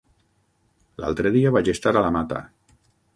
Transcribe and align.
L'altre 1.03 1.31
dia 1.37 1.51
vaig 1.57 1.69
estar 1.75 1.93
a 1.99 2.03
la 2.07 2.09
Mata. 2.17 2.41